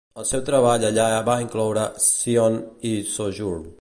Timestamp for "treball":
0.45-0.85